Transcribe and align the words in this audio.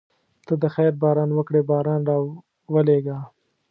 ته 0.45 0.53
د 0.61 0.63
خیر 0.73 0.93
باران 1.01 1.29
وکړې 1.33 1.61
باران 1.69 2.01
راولېږه. 2.09 3.17